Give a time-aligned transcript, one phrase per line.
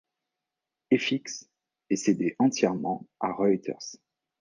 [0.89, 1.45] Effix
[1.91, 3.97] est cédé entièrement à Reuters.